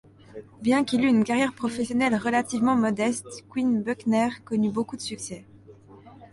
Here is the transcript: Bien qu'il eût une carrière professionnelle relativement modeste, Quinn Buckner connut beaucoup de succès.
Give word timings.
Bien 0.61 0.83
qu'il 0.83 1.03
eût 1.05 1.09
une 1.09 1.23
carrière 1.23 1.53
professionnelle 1.53 2.15
relativement 2.15 2.75
modeste, 2.75 3.43
Quinn 3.47 3.83
Buckner 3.83 4.29
connut 4.45 4.71
beaucoup 4.71 4.97
de 4.97 5.01
succès. 5.01 5.45